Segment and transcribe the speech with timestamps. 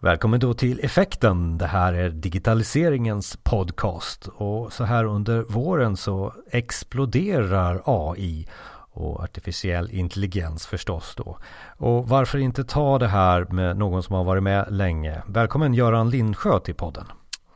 [0.00, 1.58] Välkommen då till Effekten.
[1.58, 8.48] Det här är digitaliseringens podcast och så här under våren så exploderar AI
[8.90, 11.38] och artificiell intelligens förstås då.
[11.76, 15.22] Och varför inte ta det här med någon som har varit med länge.
[15.28, 17.04] Välkommen Göran Lindsjö till podden.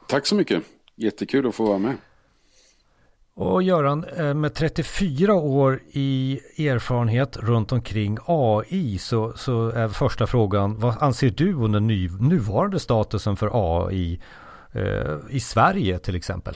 [0.08, 0.62] Tack så mycket.
[0.96, 1.96] Jättekul att få vara med.
[3.34, 10.26] Och Göran, eh, med 34 år i erfarenhet runt omkring AI så, så är första
[10.26, 14.20] frågan, vad anser du om den ny, nuvarande statusen för AI
[14.74, 16.54] eh, i Sverige till exempel?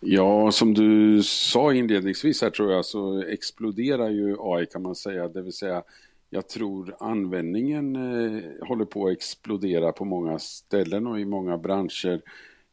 [0.00, 5.28] Ja, som du sa inledningsvis här tror jag så exploderar ju AI kan man säga,
[5.28, 5.82] det vill säga
[6.30, 12.20] jag tror användningen eh, håller på att explodera på många ställen och i många branscher.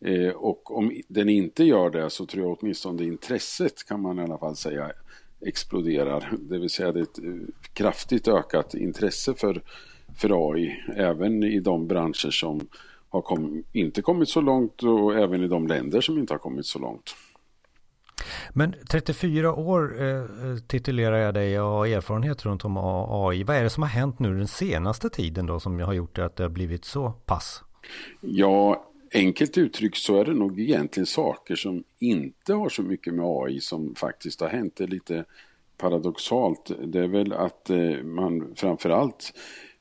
[0.05, 4.23] Eh, och om den inte gör det så tror jag åtminstone intresset kan man i
[4.23, 4.91] alla fall säga
[5.45, 6.31] exploderar.
[6.39, 7.33] Det vill säga det är ett eh,
[7.73, 9.61] kraftigt ökat intresse för,
[10.17, 12.67] för AI även i de branscher som
[13.09, 16.65] har kom, inte kommit så långt och även i de länder som inte har kommit
[16.65, 17.15] så långt.
[18.53, 20.25] Men 34 år eh,
[20.67, 23.43] titulerar jag dig och har erfarenhet runt om AI.
[23.43, 26.35] Vad är det som har hänt nu den senaste tiden då som har gjort att
[26.35, 27.63] det har blivit så pass?
[28.21, 33.25] Ja, enkelt uttryckt så är det nog egentligen saker som inte har så mycket med
[33.25, 34.75] AI som faktiskt har hänt.
[34.75, 35.25] Det är lite
[35.77, 36.71] paradoxalt.
[36.83, 39.33] Det är väl att eh, man framförallt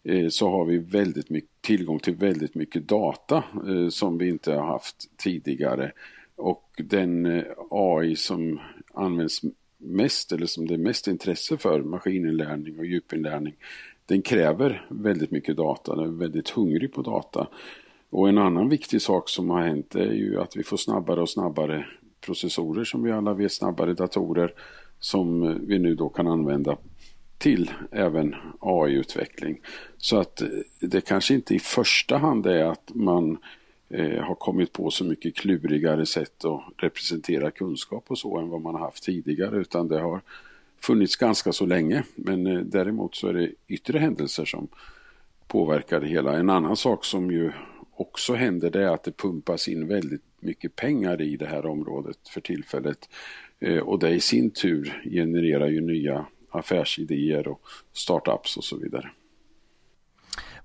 [0.05, 4.53] eh, så har vi väldigt mycket tillgång till väldigt mycket data eh, som vi inte
[4.53, 5.93] har haft tidigare.
[6.37, 8.61] Och den AI som
[8.95, 9.43] används
[9.79, 13.55] mest eller som det är mest intresse för, maskininlärning och djupinlärning,
[14.07, 17.49] den kräver väldigt mycket data, den är väldigt hungrig på data.
[18.11, 21.31] Och en annan viktig sak som har hänt är ju att vi får snabbare och
[21.31, 21.87] snabbare
[22.21, 24.55] processorer som vi alla vet, snabbare datorer
[25.01, 26.77] som vi nu då kan använda
[27.39, 29.61] till även AI-utveckling.
[29.97, 30.49] Så att eh,
[30.81, 33.39] det kanske inte i första hand är att man
[33.89, 38.61] eh, har kommit på så mycket klurigare sätt att representera kunskap och så än vad
[38.61, 40.21] man har haft tidigare utan det har
[40.81, 42.03] funnits ganska så länge.
[42.15, 44.69] Men eh, däremot så är det yttre händelser som
[45.47, 46.37] påverkar det hela.
[46.37, 47.53] En annan sak som ju
[48.01, 52.41] också händer det att det pumpas in väldigt mycket pengar i det här området för
[52.41, 53.09] tillfället.
[53.61, 57.61] Eh, och det i sin tur genererar ju nya affärsidéer och
[57.93, 59.11] startups och så vidare.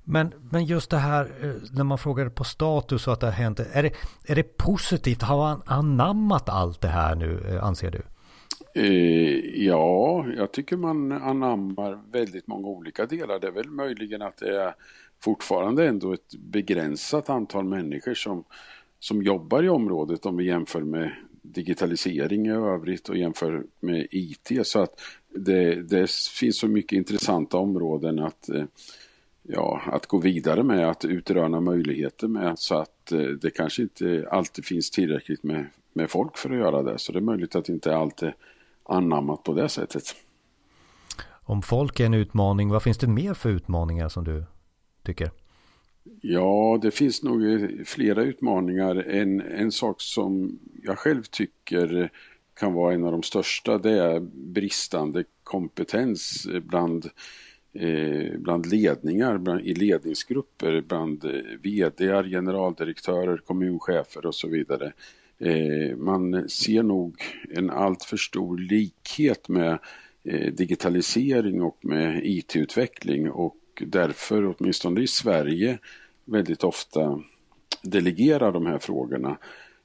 [0.04, 3.32] Men, men just det här eh, när man frågar på status och att det har
[3.32, 3.60] hänt.
[3.60, 3.92] Är det,
[4.28, 5.22] är det positivt?
[5.22, 8.02] Har man anammat allt det här nu eh, anser du?
[9.56, 13.40] ja, jag tycker man anammar väldigt många olika delar.
[13.40, 14.76] Det är väl möjligen att det är
[15.24, 18.44] fortfarande ändå ett begränsat antal människor som,
[19.00, 21.12] som jobbar i området om vi jämför med
[21.42, 24.52] digitalisering i övrigt och jämför med IT.
[24.64, 28.64] Så att det, det finns så mycket intressanta områden att, eh,
[29.44, 34.28] ja, att gå vidare med, att utröna möjligheter med så att eh, det kanske inte
[34.32, 37.00] alltid finns tillräckligt med, med folk för att göra det.
[37.00, 38.36] Så det är möjligt att inte allt är
[38.84, 40.04] anammat på det sättet.
[41.46, 44.44] Om folk är en utmaning, vad finns det mer för utmaningar som du
[45.04, 45.32] tycker?
[46.22, 47.42] Ja, det finns nog
[47.86, 48.96] flera utmaningar.
[48.96, 52.12] En, en sak som jag själv tycker
[52.60, 57.10] kan vara en av de största det är bristande kompetens bland,
[57.74, 61.26] eh, bland ledningar, bland, i ledningsgrupper, bland
[61.64, 64.94] VD, generaldirektörer, kommunchefer och så vidare.
[65.40, 67.16] Eh, man ser nog
[67.50, 69.80] en alltför stor likhet med
[70.24, 75.80] eh, digitalisering och med IT-utveckling och därför, åtminstone i Sverige,
[76.26, 77.22] väldigt ofta
[77.82, 79.38] delegerar de här frågorna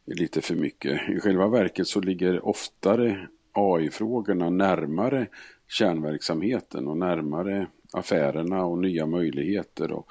[0.07, 1.09] lite för mycket.
[1.09, 5.27] I själva verket så ligger oftare AI-frågorna närmare
[5.69, 10.07] kärnverksamheten och närmare affärerna och nya möjligheter och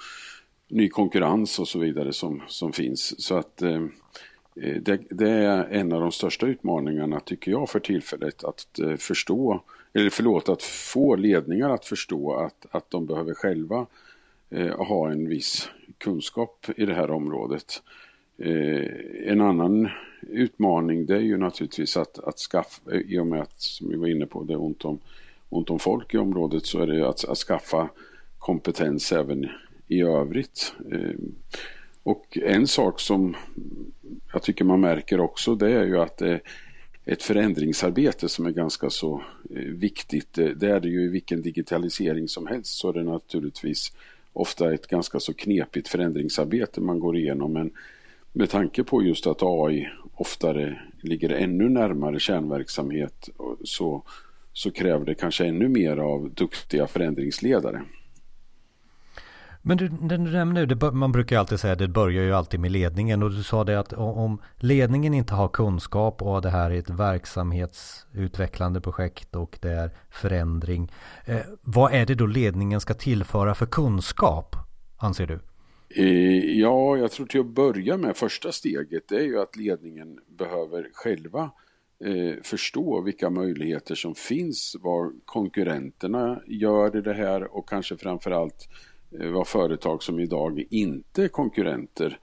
[0.68, 3.26] ny konkurrens och så vidare som, som finns.
[3.26, 3.86] Så att eh,
[4.56, 9.64] det, det, är en av de största utmaningarna tycker jag för tillfället att eh, förstå
[9.94, 13.86] eller förlåt, att få ledningar att förstå att, att de behöver själva
[14.50, 17.82] eh, ha en viss kunskap i det här området.
[18.38, 19.90] Eh, en annan
[20.22, 23.96] utmaning det är ju naturligtvis att, att skaffa, eh, i och med att, som vi
[23.96, 25.00] var inne på, det är ont om,
[25.50, 27.90] ont om folk i området, så är det att, att skaffa
[28.38, 29.50] kompetens även
[29.88, 30.74] i övrigt.
[30.92, 31.16] Eh,
[32.04, 33.36] och en sak som
[34.34, 36.40] jag tycker man märker också, det är ju att det
[37.08, 40.38] ett förändringsarbete som är ganska så eh, viktigt.
[40.38, 43.94] Eh, det är det ju i vilken digitalisering som helst så är det naturligtvis
[44.34, 47.54] ofta ett ganska så knepigt förändringsarbete man går igenom.
[47.54, 47.72] Men
[48.34, 54.04] med tanke på just att AI oftare ligger ännu närmare kärnverksamhet eh, så,
[54.54, 57.82] så kräver det kanske ännu mer av duktiga förändringsledare.
[59.68, 62.60] Men du, du nämner det, man brukar ju alltid säga att det börjar ju alltid
[62.60, 66.72] med ledningen och du sa det att om ledningen inte har kunskap och det här
[66.72, 70.92] är ett verksamhetsutvecklande projekt och det är förändring.
[71.26, 74.56] Eh, vad är det då ledningen ska tillföra för kunskap
[74.98, 75.40] anser du?
[75.90, 80.20] Eh, ja, jag tror till att börja med första steget det är ju att ledningen
[80.38, 81.52] behöver själva
[82.06, 88.54] eh, förstå vilka möjligheter som finns, vad konkurrenterna gör i det här och kanske framförallt
[88.54, 88.68] allt
[89.12, 92.20] Eh, vad företag som idag inte är konkurrenter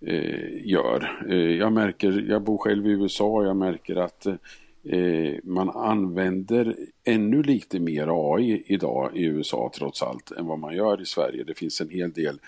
[0.00, 1.26] eh, gör.
[1.28, 7.42] Eh, jag märker, jag bor själv i USA, jag märker att eh, man använder ännu
[7.42, 11.44] lite mer AI idag i USA trots allt än vad man gör i Sverige.
[11.44, 12.40] Det finns en hel del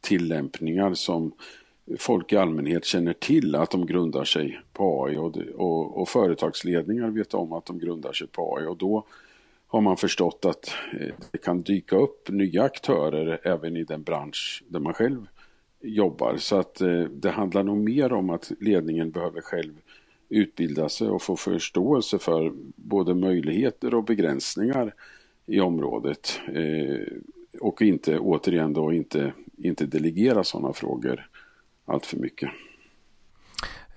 [0.00, 1.32] tillämpningar som
[1.98, 7.10] folk i allmänhet känner till att de grundar sig på AI och, och, och, företagsledningar
[7.10, 9.06] vet om att de grundar sig på AI och då
[9.68, 10.70] har man förstått att
[11.00, 15.26] eh, det kan dyka upp nya aktörer även i den bransch där man själv
[15.80, 16.36] jobbar.
[16.36, 19.72] Så att eh, det handlar nog mer om att ledningen behöver själv
[20.28, 24.94] utbilda sig och få förståelse för både möjligheter och begränsningar
[25.46, 26.40] i området.
[26.52, 27.06] Eh,
[27.60, 31.28] och inte återigen då inte, inte delegera sådana frågor
[31.84, 32.50] allt för mycket.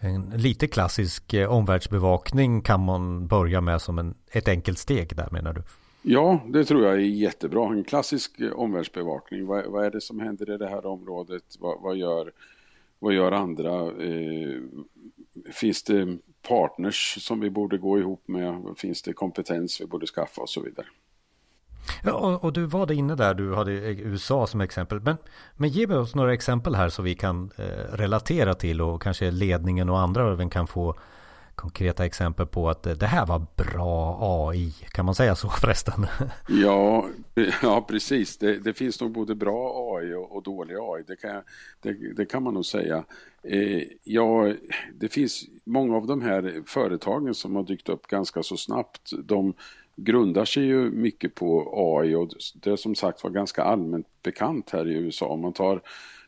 [0.04, 5.28] En lite klassisk eh, omvärldsbevakning kan man börja med som en, ett enkelt steg där
[5.32, 5.64] menar du?
[6.02, 7.74] Ja, det tror jag är jättebra.
[7.74, 9.46] En klassisk eh, omvärldsbevakning.
[9.46, 11.44] Vad, vad är det som händer i det här området?
[11.60, 12.32] Vad, vad gör,
[13.00, 13.82] vad gör andra?
[14.04, 14.62] Eh,
[15.54, 16.18] finns det
[16.48, 18.64] partners som vi borde gå ihop med?
[18.78, 20.86] Finns det kompetens vi borde skaffa och så vidare?
[22.04, 25.00] Ja, och, och, du var det inne där, du hade e- USA som exempel.
[25.00, 25.18] Men,
[25.56, 29.90] men ge oss några exempel här så vi kan eh, relatera till och kanske ledningen
[29.90, 30.96] och andra även kan få
[31.56, 34.72] konkreta exempel på att eh, det här var bra AI.
[34.72, 36.08] Kan man säga så förresten?
[36.48, 37.08] Ja,
[37.62, 38.38] ja precis.
[38.38, 41.04] Det, det finns nog både bra AI och, och dålig AI.
[41.08, 41.42] Det kan,
[41.82, 43.04] det, det kan man nog säga.
[43.44, 44.54] Eh, ja,
[44.94, 49.12] det finns många av de här företagen som har dykt upp ganska så snabbt.
[49.24, 49.54] De
[49.96, 54.70] grundar sig ju mycket på AI och det är som sagt var ganska allmänt bekant
[54.70, 55.26] här i USA.
[55.26, 55.82] Om man tar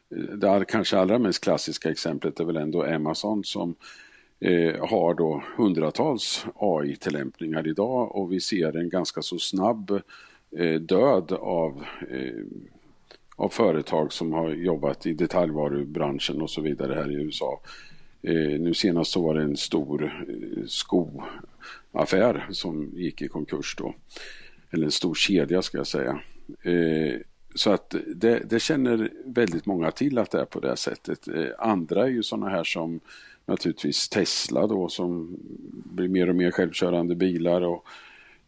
[0.09, 3.75] eh, det kanske allra mest klassiska exemplet är väl ändå Amazon som
[4.39, 10.01] eh, har då hundratals AI-tillämpningar idag och vi ser en ganska så snabb
[10.57, 12.43] eh, död av, eh,
[13.35, 17.59] av företag som har jobbat i detaljvarubranschen och så vidare här i USA.
[18.21, 20.65] Eh, nu senast så var det en stor eh,
[21.91, 23.95] affär som gick i konkurs då.
[24.71, 26.19] Eller en stor kedja ska jag säga.
[26.61, 27.19] Eh,
[27.55, 31.27] så att det, det, känner väldigt många till att det är på det sättet.
[31.27, 32.99] Eh, andra är ju sådana här som
[33.45, 35.37] naturligtvis Tesla då som
[35.71, 37.85] blir mer och mer självkörande bilar och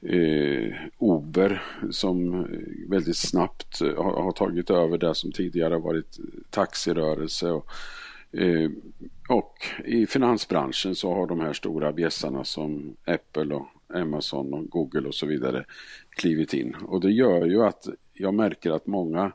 [0.09, 2.47] eh, Uber som
[2.87, 6.19] väldigt snabbt eh, har, har, tagit över det som tidigare varit
[6.49, 7.51] taxirörelse.
[7.51, 7.67] Och,
[8.31, 8.69] eh,
[9.29, 9.53] och
[9.85, 15.15] i finansbranschen så har de här stora bjässarna som Apple och Amazon och Google och
[15.15, 15.65] så vidare
[16.09, 16.75] klivit in.
[16.75, 19.31] Och det gör ju att jag märker att många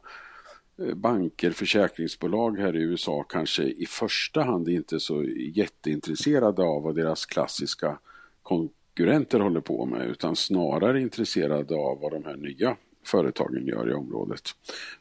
[0.79, 6.83] eh, banker, försäkringsbolag här i USA kanske i första hand inte är så jätteintresserade av
[6.83, 7.99] vad deras klassiska
[8.43, 13.95] konkurrenter håller på med utan snarare intresserade av vad de här nya företagen gör i
[13.95, 14.43] området.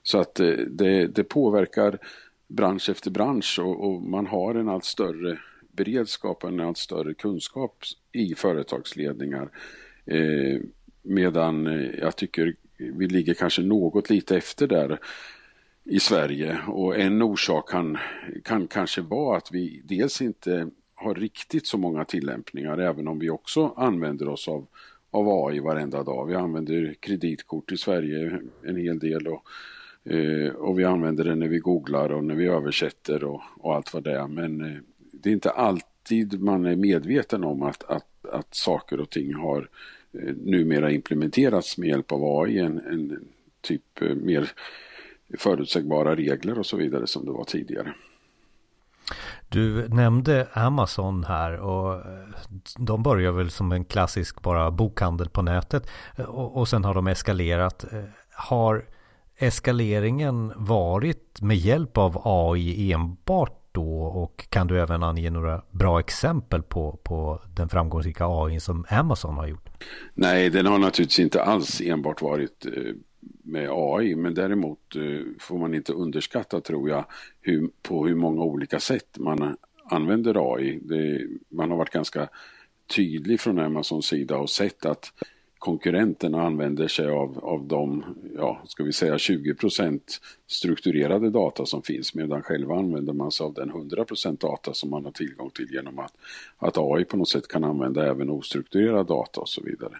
[0.03, 2.00] Så att eh, det, det påverkar
[2.50, 5.39] bransch efter bransch och, och, man har en allt större
[5.72, 9.50] beredskap, och en allt större kunskap i företagsledningar.
[10.06, 10.62] Eh,
[11.03, 15.00] medan eh, jag tycker vi ligger kanske något lite efter där
[15.84, 17.98] i Sverige och en orsak kan,
[18.44, 23.29] kan kanske vara att vi dels inte har riktigt så många tillämpningar även om vi
[23.29, 24.68] också använder oss av,
[25.12, 26.27] av AI varenda dag.
[26.27, 29.44] Vi använder kreditkort i Sverige en hel del och
[30.06, 33.94] Eh, och vi använder det när vi googlar och när vi översätter och, och allt
[33.94, 34.27] vad det är.
[34.27, 34.77] Men eh,
[35.12, 39.70] det är inte alltid man är medveten om att, att, att saker och ting har
[40.12, 42.60] eh, numera implementerats med hjälp av AI.
[42.60, 43.27] En, en
[43.62, 44.51] typ eh, mer
[45.38, 47.94] förutsägbara regler och så vidare som det var tidigare.
[49.50, 52.27] Du nämnde Amazon här och eh,
[52.77, 56.94] de börjar väl som en klassisk bara bokhandel på nätet eh, och, och sen har
[56.94, 57.86] de eskalerat.
[58.32, 58.86] Har
[59.39, 66.00] eskaleringen varit med hjälp av AI enbart då och kan du även ange några bra
[66.00, 69.69] exempel på, på den framgångsrika AI som Amazon har gjort?
[70.13, 72.93] Nej, den har naturligtvis inte alls enbart varit eh,
[73.43, 75.01] med AI men däremot eh,
[75.39, 77.05] får man inte underskatta tror jag
[77.41, 79.58] hur, på hur många olika sätt man
[79.89, 80.79] använder AI.
[80.81, 82.29] Det, man har varit ganska
[82.96, 85.13] tydlig från Amazons sida och sett att
[85.60, 88.03] konkurrenterna använder sig av, av de,
[88.39, 90.00] ja, ska vi säga 20%
[90.48, 95.05] strukturerade data som finns medan själva använder man sig av den 100% data som man
[95.05, 96.13] har tillgång till genom att,
[96.58, 99.98] att AI på något sätt kan använda även ostrukturerad data och så vidare.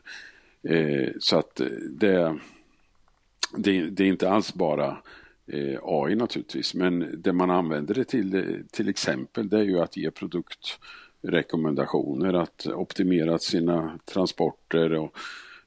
[0.64, 2.40] Eh, så att eh, det,
[3.58, 4.98] det, det, är inte alls bara
[5.48, 9.98] eh, AI naturligtvis, men det man använder det till till exempel det är ju att
[9.98, 15.18] ge produktrekommendationer, att optimera sina transporter och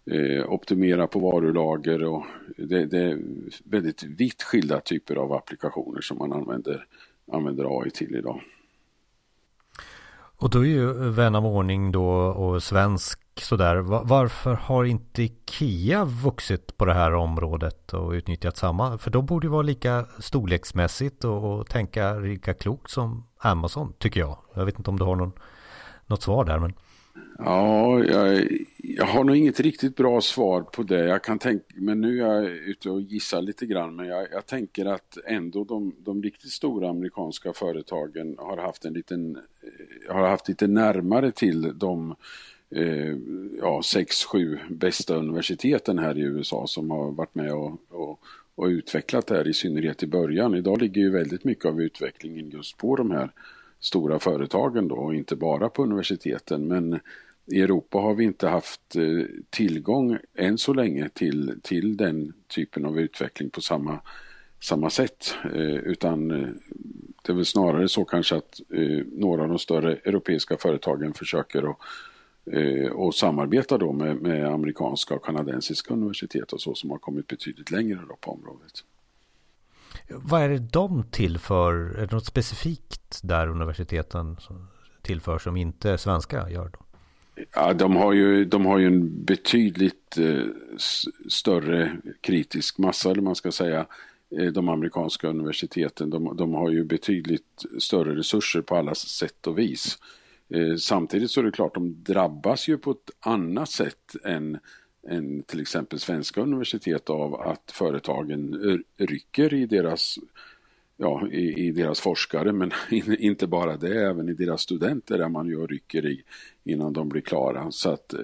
[0.06, 2.24] eh, optimera på varulager och
[2.56, 3.18] det, det, är
[3.64, 6.86] väldigt vitt skilda typer av applikationer som man använder,
[7.32, 8.40] använder AI till idag.
[10.36, 13.76] Och då är ju vän av ordning då och svensk sådär.
[14.04, 18.98] Varför har inte Ikea vuxit på det här området och utnyttjat samma?
[18.98, 24.20] För de borde ju vara lika storleksmässigt och, och tänka lika klokt som Amazon tycker
[24.20, 24.38] jag.
[24.54, 25.32] Jag vet inte om du har någon,
[26.06, 26.74] något svar där men.
[27.38, 31.04] Ja, jag, jag, har nog inget riktigt bra svar på det.
[31.04, 33.96] Jag kan tänka, men nu är jag ute och gissar lite grann.
[33.96, 38.92] Men jag, jag tänker att ändå de, de, riktigt stora amerikanska företagen har haft en
[38.92, 42.14] liten, eh, har haft lite närmare till de
[42.70, 43.16] eh,
[43.60, 48.20] ja, sex, sju bästa universiteten här i USA som har varit med och, och,
[48.54, 50.54] och utvecklat det här i synnerhet i början.
[50.54, 53.30] Idag ligger ju väldigt mycket av utvecklingen just på de här
[53.82, 56.68] stora företagen då och inte bara på universiteten.
[56.68, 57.00] Men
[57.46, 62.84] i Europa har vi inte haft eh, tillgång än så länge till, till den typen
[62.84, 64.00] av utveckling på samma,
[64.60, 65.34] samma sätt.
[65.44, 66.48] Eh, utan eh,
[67.22, 68.60] det är väl snarare så kanske att
[69.06, 71.76] några av de större europeiska företagen försöker att
[72.92, 77.70] och samarbeta då med, med, amerikanska och kanadensiska universitet och så som har kommit betydligt
[77.70, 78.84] längre då på området.
[80.08, 81.74] Vad är det de tillför?
[81.74, 84.36] Är det något specifikt där universiteten
[85.02, 86.70] tillför som inte svenska gör?
[86.72, 86.78] Då?
[87.54, 90.44] Ja, de har ju, de har ju en betydligt eh,
[91.28, 93.86] större kritisk massa, eller man ska säga,
[94.38, 96.10] eh, de amerikanska universiteten.
[96.10, 99.98] De, de, har ju betydligt större resurser på alla sätt och vis.
[100.48, 104.58] Eh, samtidigt så är det klart, de drabbas ju på ett annat sätt än
[105.08, 108.54] än till exempel svenska universitet av att företagen
[108.96, 110.18] rycker i deras,
[110.96, 112.72] ja, i, i deras forskare men
[113.18, 116.22] inte bara det, även i deras studenter där man ju rycker i
[116.64, 117.70] innan de blir klara.
[117.70, 118.20] Så att eh,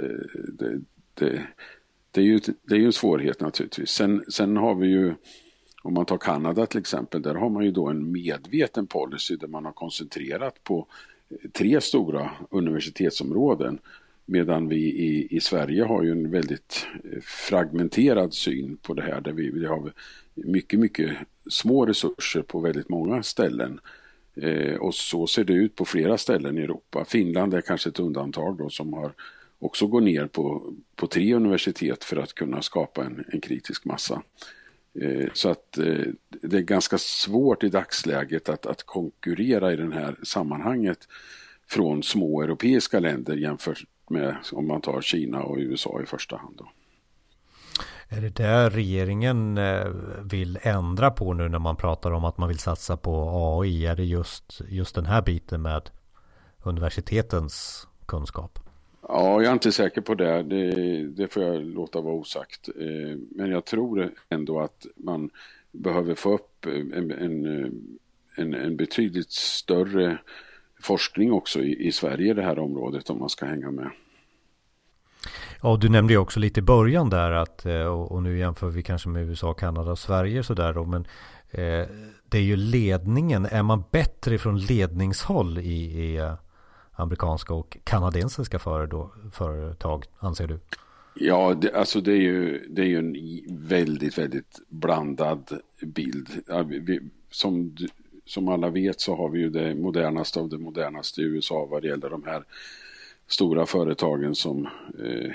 [0.49, 0.80] det,
[1.14, 1.42] det,
[2.11, 3.90] det, är, ju, det är ju en svårighet naturligtvis.
[3.90, 5.14] Sen, sen har vi ju
[5.82, 9.49] om man tar Kanada till exempel, där har man ju då en medveten policy där
[9.49, 10.87] man har koncentrerat på
[11.30, 13.78] eh, tre stora universitetsområden
[14.30, 19.20] Medan vi i, i Sverige har ju en väldigt eh, fragmenterad syn på det här
[19.20, 19.92] där vi, vi har
[20.35, 21.16] mycket, mycket
[21.50, 23.80] små resurser på väldigt många ställen.
[24.37, 27.04] Eh, och så ser det ut på flera ställen i Europa.
[27.04, 29.12] Finland är kanske ett undantag då som har
[29.58, 34.23] också gått ner på, på tre universitet för att kunna skapa en, en kritisk massa.
[35.00, 36.06] Eh, så att eh,
[36.42, 40.99] det är ganska svårt i dagsläget att, att konkurrera i det här sammanhanget
[41.66, 46.55] från små europeiska länder jämfört med om man tar Kina och USA i första hand.
[46.59, 46.69] Då.
[48.09, 49.87] Är det där regeringen eh,
[50.31, 53.87] vill ändra på nu när man pratar om att man vill satsa på AI?
[53.87, 55.91] Är det just, just den här biten med
[56.62, 58.59] universitetens kunskap?
[59.09, 60.43] Ja, jag är inte säker på det.
[60.43, 60.71] Det,
[61.09, 62.69] det får jag låta vara osagt.
[62.69, 65.31] Eh, men jag tror ändå att man
[65.73, 67.41] behöver få upp en, en,
[68.37, 70.19] en, en betydligt större
[70.80, 73.90] forskning också i, i Sverige i det här området om man ska hänga med.
[75.62, 78.82] Ja, du nämnde ju också lite i början där att, eh, och nu jämför vi
[78.82, 81.06] kanske med USA, Kanada och Sverige sådär då, men
[81.50, 81.88] eh,
[82.28, 86.35] det är ju ledningen, är man bättre från ledningshåll i, i eh,
[86.92, 88.58] amerikanska och kanadensiska
[89.32, 90.61] företag, anser du?
[91.14, 93.16] Ja, det, alltså det är, ju, det är ju en
[93.68, 96.28] väldigt, väldigt blandad bild.
[97.30, 97.76] Som
[98.28, 101.82] som alla vet så har vi ju det modernaste av det modernaste i USA vad
[101.82, 102.44] det gäller de här
[103.26, 104.68] stora företagen som
[105.04, 105.32] eh,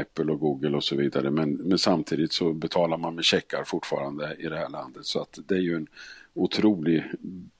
[0.00, 1.30] Apple och Google och så vidare.
[1.30, 5.06] Men, men, samtidigt så betalar man med checkar fortfarande i det här landet.
[5.06, 5.86] Så att det är ju en
[6.34, 7.04] otrolig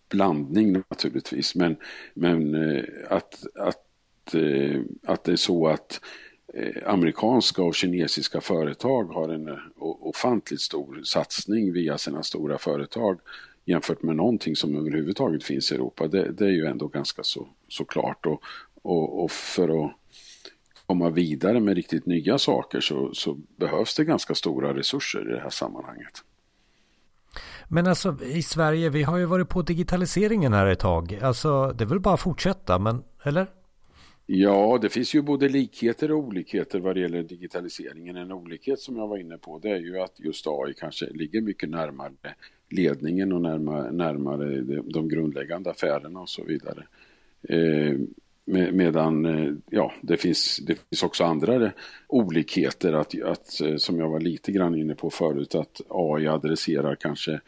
[0.08, 1.54] blandning naturligtvis.
[1.54, 1.76] Men,
[2.14, 6.00] men eh, att, att, eh, att det är så att
[6.54, 13.20] eh, amerikanska och kinesiska företag har en eh, ofantligt stor satsning via sina stora företag
[13.66, 16.08] jämfört med någonting som överhuvudtaget finns i Europa.
[16.08, 18.26] Det, det är ju ändå ganska så, så klart.
[18.26, 18.42] Och,
[18.82, 19.92] och, och, för att
[20.86, 25.40] komma vidare med riktigt nya saker så, så behövs det ganska stora resurser i det
[25.40, 26.22] här sammanhanget.
[27.68, 31.18] Men alltså i Sverige, vi har ju varit på digitaliseringen här ett tag.
[31.22, 33.46] Alltså det är väl bara att fortsätta, men eller?
[34.26, 38.16] Ja, det finns ju både likheter och olikheter vad det gäller digitaliseringen.
[38.16, 41.40] En olikhet som jag var inne på det är ju att just AI kanske ligger
[41.40, 42.12] mycket närmare
[42.70, 46.86] ledningen och närmare, närmare de grundläggande affärerna och så vidare.
[47.48, 47.98] Eh,
[48.72, 51.72] medan eh, ja, det, finns, det finns också andra
[52.08, 56.94] olikheter att, att, eh, som jag var lite grann inne på förut att AI adresserar
[56.94, 57.38] kanske eh,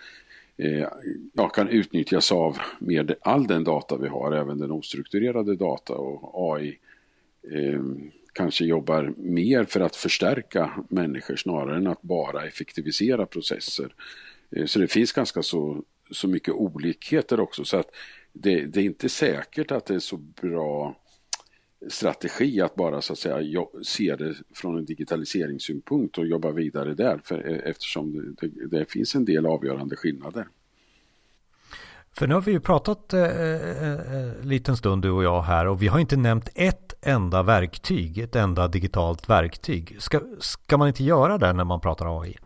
[0.59, 0.89] Eh,
[1.33, 6.53] ja, kan utnyttjas av med all den data vi har, även den ostrukturerade data och
[6.55, 6.79] AI
[7.53, 7.83] eh,
[8.33, 13.95] kanske jobbar mer för att förstärka människor snarare än att bara effektivisera processer.
[14.51, 17.91] Eh, så det finns ganska så, så mycket olikheter också så att
[18.33, 20.97] det, det, är inte säkert att det är så bra
[21.89, 27.21] strategi att bara så att säga se det från en digitaliseringssynpunkt och jobba vidare där
[27.25, 30.47] för, eh, eftersom det, det, det finns en del avgörande skillnader.
[32.19, 35.67] För nu har vi ju pratat eh, eh, eh, liten stund du och jag här
[35.67, 39.97] och vi har inte nämnt ett enda verktyg, ett enda digitalt verktyg.
[39.99, 42.37] Ska, ska man inte göra det när man pratar AI?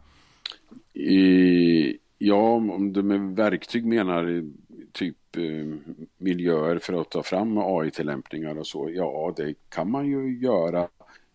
[0.95, 4.43] I, ja, om du med verktyg menar eh,
[6.19, 10.89] miljöer för att ta fram AI-tillämpningar och så, ja det kan man ju göra.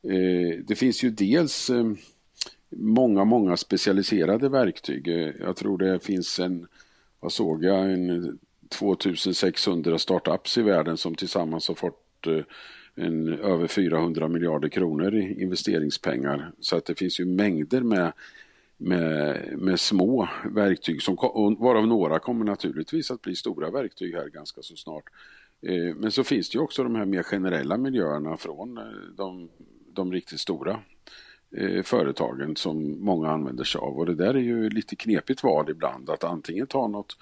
[0.04, 1.92] Eh, det finns ju dels eh,
[2.70, 5.08] många, många specialiserade verktyg.
[5.08, 6.68] Eh, jag tror det finns en
[7.20, 8.40] vad såg jag, en
[8.70, 12.28] 2600 startups i världen som tillsammans har fått
[12.96, 16.52] en, över 400 miljarder kronor i investeringspengar.
[16.60, 18.14] Så att det finns ju mängder med,
[18.78, 21.16] med, med små verktyg, som,
[21.60, 25.04] varav några kommer naturligtvis att bli stora verktyg här ganska så snart.
[25.62, 28.84] Eh, men så finns det ju också de här mer generella miljöerna från eh,
[29.16, 29.50] de,
[29.94, 30.80] de riktigt stora
[31.58, 33.98] eh, företagen som många använder sig av.
[33.98, 37.18] Och det där är ju lite knepigt val ibland att antingen ta något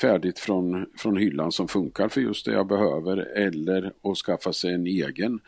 [0.00, 4.74] färdigt från, från hyllan som funkar för just det jag behöver eller att skaffa sig
[4.74, 5.40] en egen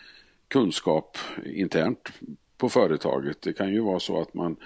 [0.49, 2.12] kunskap internt
[2.59, 3.42] på företaget.
[3.42, 4.56] Det kan ju vara så att man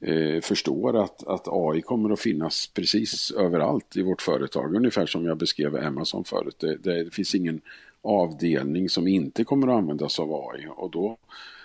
[0.00, 5.24] eh, förstår att, att AI kommer att finnas precis överallt i vårt företag, ungefär som
[5.24, 6.56] jag beskrev Amazon förut.
[6.58, 7.60] Det, det, finns ingen
[8.02, 11.18] avdelning som inte kommer att användas av AI och då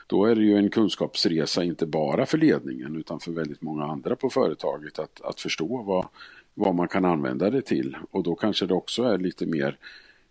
[0.08, 4.16] då är det ju en kunskapsresa inte bara för ledningen utan för väldigt många andra
[4.16, 6.08] på företaget att, att förstå vad,
[6.54, 7.98] vad man kan använda det till.
[8.12, 9.78] Och då kanske det också är lite mer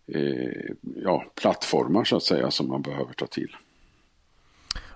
[0.07, 3.57] eh, ja, plattformar så att säga som man behöver ta till.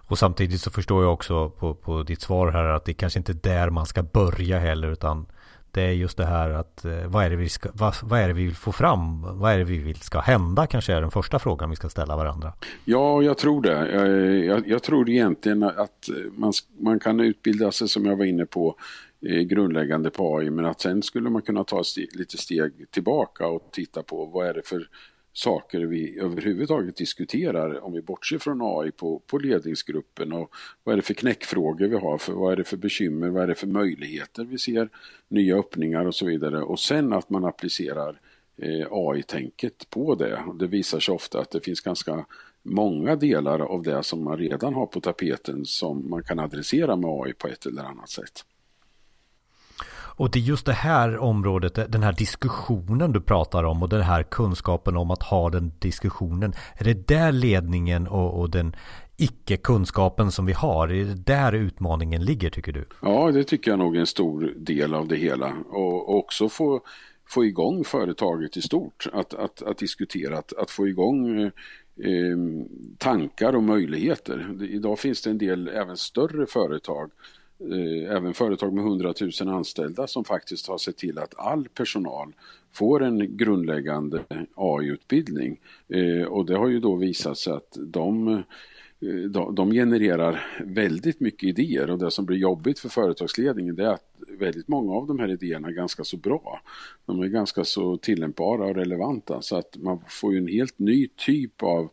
[0.08, 3.32] Och samtidigt så förstår jag också på, på ditt svar här att det kanske inte
[3.32, 5.26] är där man ska börja heller utan
[5.70, 8.28] det är just det här att eh, vad är det vi, ska, vad, vad, är
[8.28, 9.22] det vi vill få fram?
[9.38, 10.66] Vad är det vi vill ska hända?
[10.66, 12.52] Kanske är den första frågan vi ska ställa varandra.
[12.84, 13.90] Ja, jag tror det.
[13.92, 18.46] Jag, jag, jag tror egentligen att man, man kan utbilda sig som jag var inne
[18.46, 18.76] på
[19.26, 23.46] eh, grundläggande på AI men att sen skulle man kunna ta st lite steg tillbaka
[23.46, 24.88] och titta på vad är det för
[25.38, 30.96] saker vi överhuvudtaget diskuterar om vi bortser från AI på, på ledningsgruppen och vad är
[30.96, 33.66] det för knäckfrågor vi har, för, vad är det för bekymmer, vad är det för
[33.66, 34.88] möjligheter vi ser,
[35.28, 38.20] nya öppningar och så vidare och sen att man applicerar
[38.56, 40.42] eh, AI-tänket på det.
[40.58, 42.24] Det visar sig ofta att det finns ganska
[42.62, 47.10] många delar av det som man redan har på tapeten som man kan adressera med
[47.10, 48.44] AI på ett eller annat sätt.
[50.18, 54.02] Och det är just det här området, den här diskussionen du pratar om och den
[54.02, 56.52] här kunskapen om att ha den diskussionen.
[56.78, 58.76] Är det där ledningen och, och den
[59.16, 62.84] icke-kunskapen som vi har, är det där utmaningen ligger tycker du?
[63.02, 65.52] Ja, det tycker jag nog är en stor del av det hela.
[65.68, 66.80] Och, också få,
[67.28, 71.50] få igång företaget i stort, att, att, att diskutera, att, att få igång eh,
[72.04, 72.36] eh
[72.98, 74.64] tankar och möjligheter.
[74.70, 79.48] Idag finns det en del även större företag Eh, Eh, även företag med 100 000
[79.48, 82.32] anställda som faktiskt har sett till att all personal
[82.72, 85.60] får en grundläggande AI-utbildning.
[85.88, 88.42] Eh, och det har ju då visat sig att eh, de
[89.52, 94.10] de genererar väldigt mycket idéer och det som blir jobbigt för företagsledningen det är att
[94.38, 96.60] väldigt många av de här idéerna är ganska så bra.
[97.06, 101.08] De är ganska så tillämpbara och relevanta så att man får ju en helt ny
[101.16, 101.90] typ av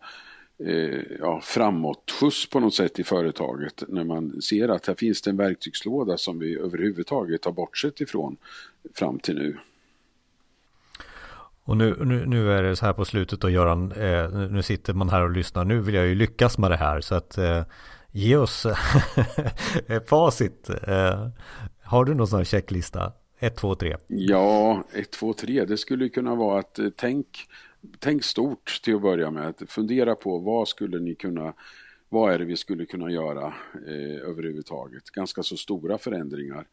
[0.59, 5.29] eh, ja, framåtskjuts på något sätt i företaget när man ser att här finns det
[5.29, 8.37] en verktygslåda som vi överhuvudtaget har bortsett ifrån
[8.93, 9.57] fram till nu.
[11.63, 14.93] Och nu, nu, nu är det så här på slutet då Göran, eh, nu sitter
[14.93, 17.63] man här och lyssnar, nu vill jag ju lyckas med det här så att eh,
[18.11, 18.65] ge oss
[20.07, 20.69] facit.
[20.69, 21.29] Eh,
[21.83, 23.11] har du någon sån här checklista?
[23.39, 23.97] 1, 2, 3?
[24.07, 27.27] Ja, 1, 2, 3 det skulle kunna vara att eh, tänk
[27.99, 29.53] tänk stort till att börja med.
[29.67, 31.53] Fundera på vad skulle ni kunna
[32.09, 33.53] vad är det vi skulle kunna göra
[33.87, 35.03] eh, överhuvudtaget?
[35.03, 36.67] Ganska så stora förändringar.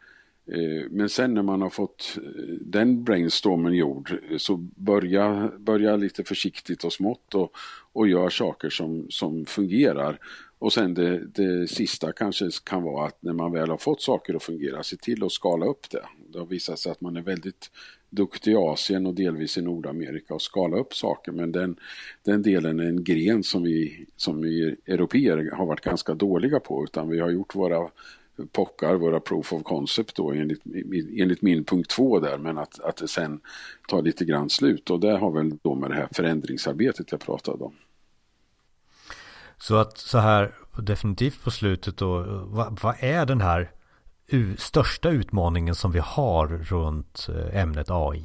[0.47, 5.97] Eh, men sen när man har fått eh, den brainstormen gjord eh, så börja, börja
[5.97, 7.53] lite försiktigt och smått och,
[7.93, 10.19] och gör saker som, som fungerar.
[10.59, 14.35] Och sen det, det sista kanske kan vara att när man väl har fått saker
[14.35, 16.05] att fungera, se till att skala upp det.
[16.33, 17.71] Det har visat sig att man är väldigt
[18.11, 21.33] duktig i Asien och delvis i Nordamerika och skala upp saker.
[21.33, 21.77] Men den,
[22.25, 26.85] den delen är en gren som vi som vi europeer har varit ganska dåliga på.
[26.85, 27.91] Utan vi har gjort våra
[28.53, 30.63] pockar, våra proof of concept då enligt,
[31.19, 32.39] enligt min punkt två där.
[32.39, 33.41] Men att, att det sen
[33.89, 34.91] tar lite grann slut.
[34.91, 37.75] Och det har väl då med det här förändringsarbetet jag pratade om.
[39.59, 43.71] Så att så här definitivt på slutet då, vad, vad är den här
[44.59, 48.25] största utmaningen som vi har runt eh, ämnet AI?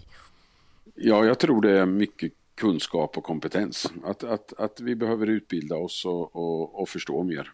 [0.96, 3.92] Ja, jag tror det är mycket kunskap och kompetens.
[4.04, 7.52] Att, att, att vi behöver utbilda oss och, och, och förstå mer.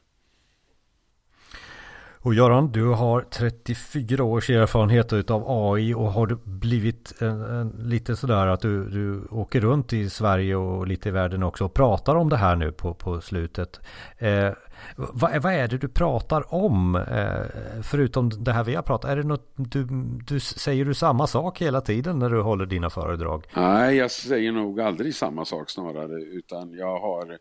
[2.24, 8.16] Och Göran, du har 34 års erfarenhet av AI och har blivit en, en, lite
[8.16, 12.16] sådär att du, du åker runt i Sverige och lite i världen också och pratar
[12.16, 13.80] om det här nu på, på slutet.
[14.18, 14.50] Eh,
[14.96, 16.96] vad, vad, är det du pratar om?
[16.96, 19.88] Eh, förutom det här vi har pratat, är det något du,
[20.28, 23.46] du, säger du samma sak hela tiden när du håller dina föredrag?
[23.56, 27.38] Nej, jag säger nog aldrig samma sak snarare, utan jag har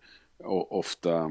[0.71, 1.31] ofta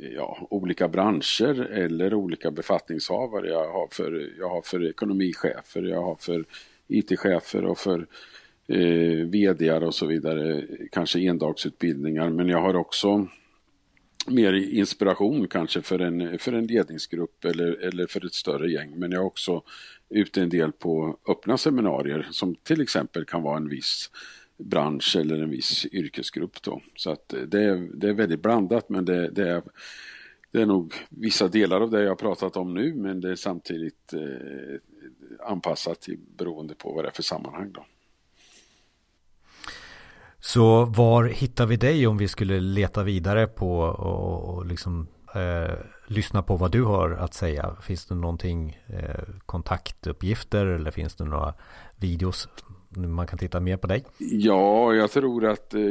[0.00, 3.48] ja, olika branscher eller olika befattningshavare.
[3.48, 6.44] Jag har för, jag har för ekonomichefer, jag har för
[6.88, 8.06] IT-chefer och för
[8.68, 10.64] eh, vd och så vidare.
[10.92, 13.28] Kanske endagsutbildningar men jag har också
[14.26, 18.98] mer inspiration kanske för en, för en ledningsgrupp eller, eller för ett större gäng.
[18.98, 19.62] Men jag är också
[20.10, 24.10] ute en del på öppna seminarier som till exempel kan vara en viss
[24.60, 26.62] bransch eller en viss yrkesgrupp.
[26.62, 26.82] Då.
[26.96, 29.62] Så att det, är, det är väldigt blandat men det, det, är,
[30.50, 34.12] det är nog vissa delar av det jag pratat om nu men det är samtidigt
[34.12, 34.80] eh,
[35.46, 37.72] anpassat till, beroende på vad det är för sammanhang.
[37.72, 37.84] Då.
[40.40, 45.74] Så var hittar vi dig om vi skulle leta vidare på och, och liksom eh,
[46.06, 47.76] lyssna på vad du har att säga?
[47.82, 51.54] Finns det någonting eh, kontaktuppgifter eller finns det några
[51.96, 52.48] videos
[52.96, 54.04] man kan titta mer på dig?
[54.18, 55.82] Ja, jag tror att eh,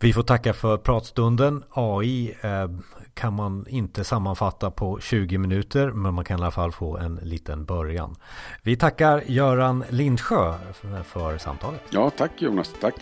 [0.00, 1.64] Vi får tacka för pratstunden.
[1.70, 2.70] AI eh,
[3.14, 7.14] kan man inte sammanfatta på 20 minuter men man kan i alla fall få en
[7.22, 8.16] liten början.
[8.62, 10.54] Vi tackar Göran Lindsjö
[11.04, 11.80] för samtalet.
[11.90, 12.74] Ja, tack Jonas.
[12.80, 12.94] Tack.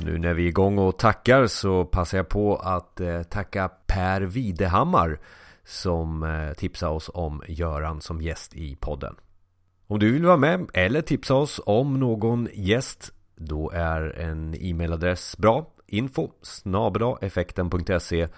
[0.00, 3.68] Och nu när vi är igång och tackar så passar jag på att eh, tacka
[3.86, 5.20] Per Videhammar
[5.64, 9.14] som eh, tipsade tipsar oss om Göran som gäst i podden.
[9.86, 15.36] Om du vill vara med eller tipsa oss om någon gäst då är en e-mailadress
[15.38, 16.30] bra info
[17.20, 18.28] effekten.se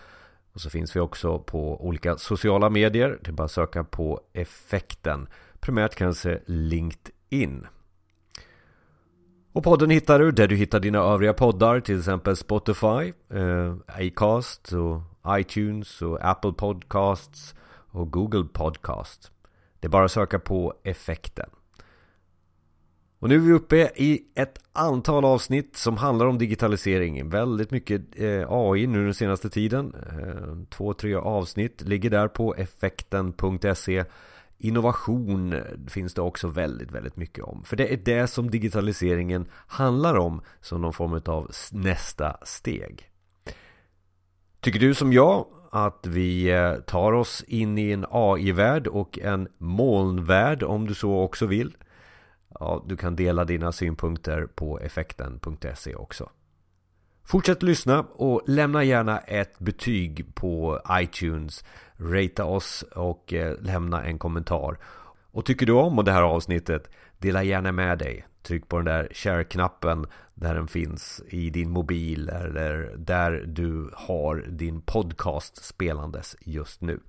[0.52, 3.18] och så finns vi också på olika sociala medier.
[3.22, 5.28] Det är bara att söka på effekten.
[5.60, 7.66] Primärt kanske LinkedIn.
[9.52, 14.72] Och podden hittar du där du hittar dina övriga poddar, till exempel Spotify, eh, Acast
[14.72, 15.00] och
[15.38, 17.54] iTunes och Apple Podcasts
[17.90, 19.30] och Google Podcasts.
[19.80, 21.50] Det är bara att söka på effekten.
[23.18, 27.28] Och nu är vi uppe i ett antal avsnitt som handlar om digitalisering.
[27.28, 29.94] Väldigt mycket eh, AI nu den senaste tiden.
[29.94, 34.04] Eh, två, tre avsnitt ligger där på effekten.se.
[34.64, 35.54] Innovation
[35.88, 37.62] finns det också väldigt, väldigt mycket om.
[37.64, 43.10] För det är det som digitaliseringen handlar om som någon form av nästa steg.
[44.60, 49.48] Tycker du som jag att vi eh, tar oss in i en AI-värld och en
[49.58, 51.76] molnvärld om du så också vill?
[52.60, 56.30] Ja, du kan dela dina synpunkter på effekten.se också.
[57.24, 61.64] Fortsätt lyssna och lämna gärna ett betyg på iTunes.
[61.96, 64.78] Rata oss och eh, lämna en kommentar.
[65.30, 68.26] Och tycker du om det här avsnittet, dela gärna med dig.
[68.42, 74.44] Tryck på den där share-knappen där den finns i din mobil eller där du har
[74.48, 77.00] din podcast spelandes just nu.